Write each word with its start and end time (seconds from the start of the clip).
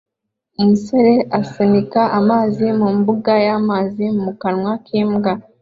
Umusore 0.61 1.13
asunika 1.39 2.01
amazi 2.19 2.65
mu 2.79 2.87
mbunda 2.97 3.33
y'amazi 3.45 4.03
mu 4.23 4.31
kanwa 4.41 4.73
k'imbwa 4.85 5.31